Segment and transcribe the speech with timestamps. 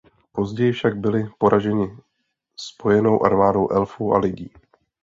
[0.31, 1.97] Později však byli poraženi
[2.57, 4.49] spojenou armádou Elfů a Lidí.